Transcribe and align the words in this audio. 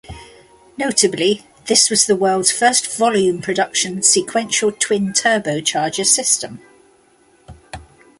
Notably, 0.79 1.45
this 1.67 1.91
was 1.91 2.07
the 2.07 2.15
world's 2.15 2.51
first 2.51 2.87
volume-production 2.97 4.01
sequential 4.01 4.71
twin 4.71 5.09
turbocharger 5.13 6.07
system. 6.07 6.59